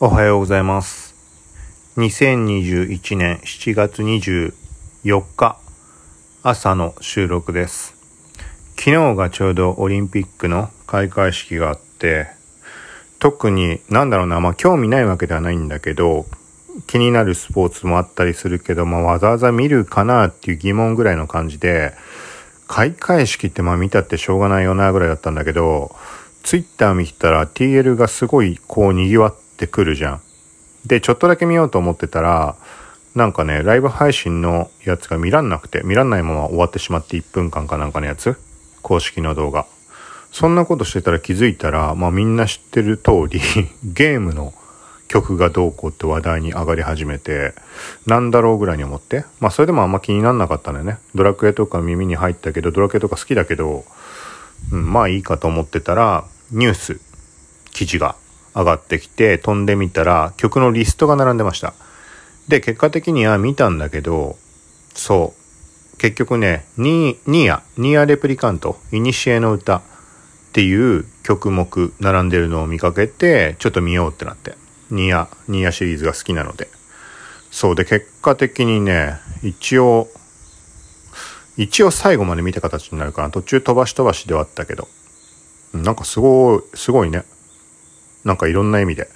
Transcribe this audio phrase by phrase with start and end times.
[0.00, 1.12] おはようございます。
[1.96, 5.58] 2021年7月24日
[6.44, 7.96] 朝の収録です。
[8.76, 12.28] 昨日がちょうどオリンピックの開会式があって、
[13.18, 16.26] 特になんだろうな、まあ興味ないわけではないんだけど、
[16.86, 21.92] 気になるスポーツもあったりするけど、まあわざわざ見るかなっていう疑問ぐらいの感じで、
[22.68, 25.96] 開会式ってまあ見たってしょうがないよなぐらいだったんだけど、
[26.44, 30.20] ツイッター見てたら TL がすごいこう賑わっててくるじゃん。
[30.86, 32.56] で、ちょっとだけ見ようと思ってたら、
[33.14, 38.36] なんかね、ライブ配信のやつが見らんなくて、見らんないまま終わってしまって1分間かなんかのやつ？
[38.82, 39.66] 公式の動画。
[40.30, 43.40] そんなことしてたら気づいたら、まあみんな知ってる通り、
[43.82, 44.54] ゲームの
[45.08, 47.54] 曲がどうこうって話題に上がり始めて、
[48.06, 49.24] なんだろうぐらいに思って。
[49.40, 50.98] まあそれでもあんま気になんなかったんだよね。
[51.14, 53.84] ドラクエとか耳に入ったけど、ドラクエとか好きだけど、
[54.70, 57.00] うん、まあいいかと思ってたら、ニュース、
[57.72, 58.14] 記事が
[58.58, 61.74] 上がってきて、飛んでみたら、曲のリストが並んでました。
[62.48, 64.36] で、結果的には見たんだけど、
[64.94, 65.32] そ
[65.94, 65.96] う。
[65.98, 69.82] 結局ね、ニーア、ニーアレプリカント、イニシエの歌っ
[70.52, 74.56] ていう曲目並んでるのを見かけて、ちょっと見ようってなって。
[74.90, 76.68] ニーア、ニアシリーズが好きなので。
[77.52, 80.08] そうで、結果的にね、一応、
[81.56, 83.30] 一応最後まで見た形になるかな。
[83.30, 84.88] 途中飛ばし飛ばしではあったけど。
[85.74, 87.24] なんかすごい、すごいね。
[88.24, 89.08] なんかいろんな意味で。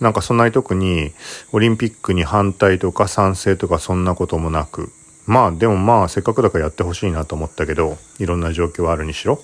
[0.00, 1.12] なんかそんなに特に
[1.52, 4.92] オリンピックに反対とか賛成とかそんなこともなく。
[5.26, 9.40] まあでもまあせっかくだからやってほしいなと思ったけど、いろんな状況はあるにしろ。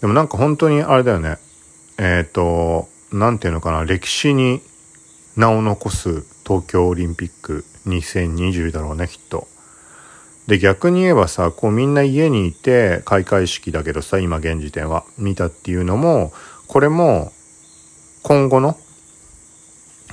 [0.00, 1.38] でもなんか本当にあれだよね。
[1.98, 4.60] えっ、と、なんていうのかな、歴史に
[5.36, 9.48] 名を残す東京オリンピック2020だろうね、きっと。
[10.46, 16.32] で、逆に言えばさ、こうみんな家にいて開会式だけどさ、今現時点は見たっていうのも、
[16.66, 17.32] これも
[18.26, 18.78] 今後の？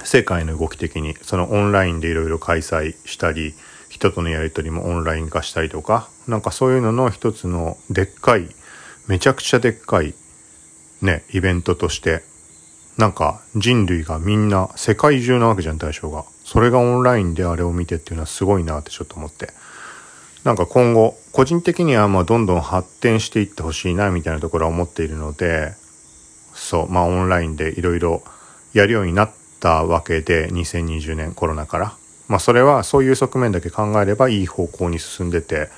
[0.04, 3.54] 世界の動き的に、そのオンラインでいろいろ開催したり、
[3.88, 8.50] 人とのやりとりもオンライン化したりとか、なんかそういうのの一つのでっかい、
[9.08, 10.14] めちゃくちゃでっかい
[11.02, 12.22] ね、イベントとして、
[12.98, 16.26] なんか人類がみんな世界中なわけじゃん、対象が。
[16.44, 19.52] それがオンラインであれを見てっていうのはすごいなってちょっと思って。
[20.44, 25.80] なんか今後、個人的にはまあどんどん発展していってほしいなみたいなところは思っているので、
[26.62, 28.22] そう、まあオンラインでいろいろ
[28.74, 31.96] やるようになったわけで、2020年コロナから。
[32.28, 35.70] まあそれはそういう側面だけ考えればいい方向に進んでて、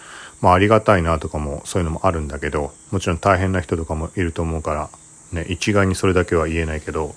[0.42, 4.90] まあありがたいなとかもそういうのもあるんだけど、もちろん大変な人とかもいると思うから、
[5.32, 7.16] ね、一概にそれだけは言えないけど、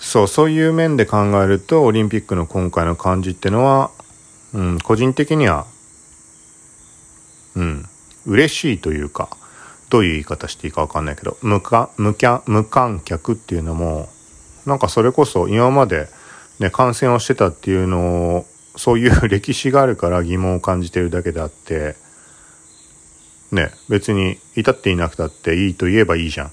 [0.00, 3.90] そう、そういう面で考えると、オリンピックの今回の感じってのは、
[4.52, 5.66] うん、個人的には、
[7.54, 7.88] うん、
[8.26, 9.28] 嬉しいというか、
[9.90, 14.08] どういう言い方していいかわかんないけど、無か無キャ無観客っていうのも、
[14.64, 16.08] なんかそれこそ今まで
[16.58, 18.46] ね、感染をしてたっていうのを、
[18.76, 21.96] そういう 歴史があるから疑問を感じてるだけであって、
[23.52, 26.46] ね、別に至っていなくたっていいと言えばいいじゃん。
[26.48, 26.50] っ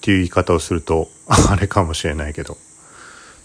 [0.00, 2.56] ていう言い方をすると、 あれかもしれないけど。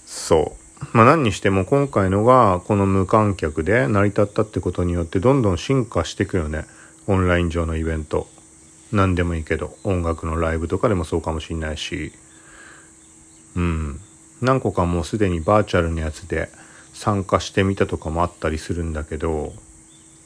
[0.05, 0.85] そう。
[0.91, 6.65] まあ何にしても今回のがこの無観客で成り立ったってことによってどんどん進化していくよね。
[7.07, 8.27] オンライン上のイベント。
[8.93, 12.13] 何でもいいけど、音楽のライブとかでもそうかもしれないし。
[13.55, 13.99] うん。
[14.41, 16.49] 何個かもうすでにバーチャルのやつで
[16.93, 19.53] 参加してみたとかもあったりするんだけど、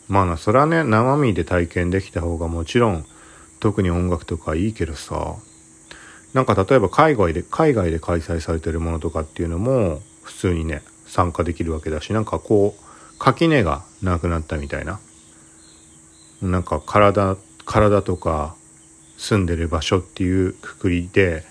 [0.10, 3.06] まあな、それはね、生身で体験できた方がもちろん、
[3.60, 5.36] 特に音楽とかいいけどさ、
[6.34, 15.00] なんか例えば海外で、海外で開催されてるものとかっていうのも、普通にね、参加できるわけだし、なんかこう、垣根がなくなったみたいな。
[16.42, 18.57] なんか体、体とか
[19.18, 21.44] 住んでる場所っていうくくりで、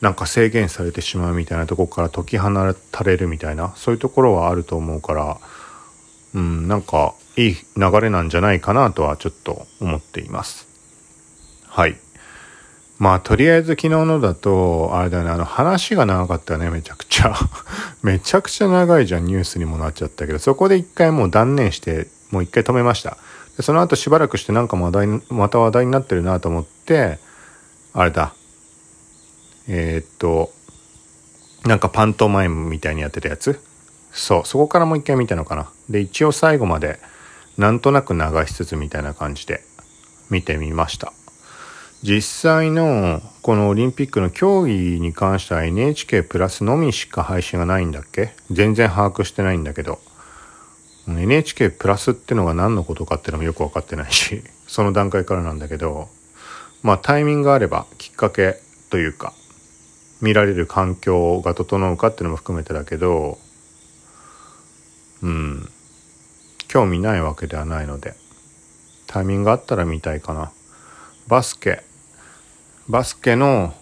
[0.00, 2.50] なんか制限されてしまうみたいなとこから解き放
[2.92, 5.38] たれるみたいな、そういうところはあると思うから、
[6.34, 10.68] うん、なんかいい流れなんじゃないかなとはちょっと思っています。
[11.66, 11.96] はい。
[12.98, 17.34] まあ、とりあえず昨日のだと、あれだね、あの話が長かったね、めちゃくちゃ。
[18.02, 23.16] めちゃくちゃ長いじゃん、ニュースにもなっちゃったけど、そこで一回もう断念して、もう一回止めました。
[23.60, 27.18] その後しばらくしてなんか話題、また話題になってるなと思って、
[27.92, 28.34] あれだ。
[29.68, 30.52] えーっと、
[31.64, 33.60] なんかパントマイムみたいにやってたやつ？
[34.12, 35.70] そう、そこからもう一回見たのかな。
[35.88, 36.98] で、一応最後まで、
[37.56, 39.62] なんとなく流しつつみたいな感じで
[40.30, 41.12] 見てみました。
[42.02, 48.34] 実際のこのオリンピックの競技に関しては NHK プラスのみしか配信がないんだっけ？
[48.50, 50.00] 全然把握してないんだけど
[51.08, 56.08] NHK プラスってのが何のことかってのもよく分かってないし その段階からなんだけど
[56.82, 58.60] まあタイミングがあればきっかけ
[58.90, 59.32] というか
[60.20, 63.38] 見られる環境が整うかっていうのも含めてだけど
[65.22, 65.70] うん
[66.68, 68.14] 興味ないわけではないので
[69.06, 70.50] タイミングがあったら見たいかな。
[71.26, 71.82] バスケ
[72.86, 73.72] バスケの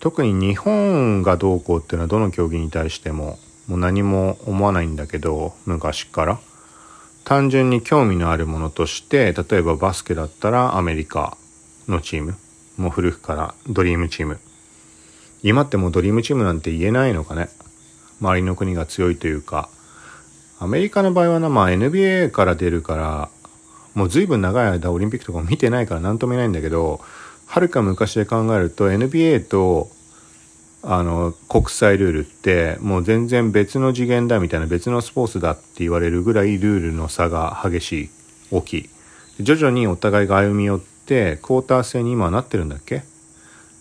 [0.00, 3.38] 特に日本がどうこうっていうのはどの競技に対しても
[3.72, 6.38] もう何も思わないんだけど昔から。
[7.24, 11.38] 単純に興味のあるものとして例えばバスケだったらアメリカ
[11.88, 12.36] のチーム。
[12.76, 14.38] もう古くからドリームチーム。
[15.42, 17.48] 今ってもうドリームチームなんて言えないのかね。
[18.20, 19.70] 周りの国が強いというか。
[20.60, 23.30] アメリカの場合はな、まあ NBA から出るから、
[23.94, 27.00] もう随分長い間オリンピックとかも見てないから何とも言えないんだけど、
[27.46, 29.90] はるか昔で考えると NBA と
[30.84, 38.10] あの国際ルールってもう全然別の次元だみたいな別のスポーツだって言われるぐらいルールの差が激しい
[38.50, 38.90] 大きい。
[39.40, 43.04] 徐々にお互いが歩み寄ってクォーター制に今はなってるんだっけ？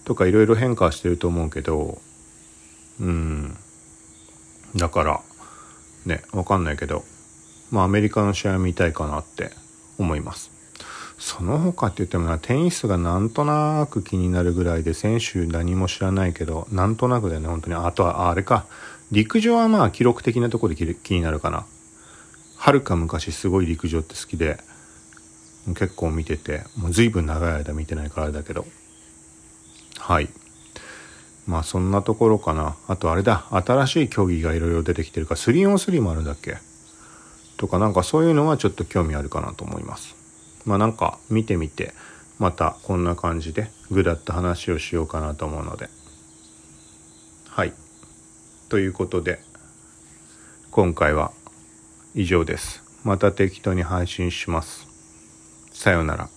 [0.06, 2.00] とかいろいろ変化してると思うけど
[3.00, 3.57] うん。
[4.75, 5.21] だから
[6.06, 7.03] ねわかんないけど
[7.71, 9.50] まあアメリカの試合見たいかなって
[9.98, 10.51] 思います。
[11.23, 17.75] その他って言ってもなテニスがなんとなく気になるぐらいで選手何も知らないけどなんとなくだよね本当に。
[17.75, 18.65] あとはあれか。
[19.12, 21.68] 陸上はまあ記録的なところで気になるかな。
[22.57, 24.57] はるか昔すごい陸上って好きで
[25.75, 28.65] 結構見ててもう随分長い間見てないからあれだけど。
[30.00, 30.29] はい。
[31.45, 32.75] まあそんなところかな。
[32.88, 36.57] あとあれだ、新しい競技がいろいろ出てきてるから、3on3 もあるんだっけ？
[37.57, 40.15] とかなんかそういうのはちょっと興味あるかなと思います。
[40.65, 41.93] まあなんか見てみて、
[42.39, 45.89] またこんな感じでぐだった話をしようかなと思うので。
[47.49, 47.73] はい。
[48.69, 49.41] ということで、
[50.71, 51.31] 今回は
[52.15, 52.83] 以上です。
[53.03, 54.87] また適当に配信します。
[55.73, 56.29] さようなら。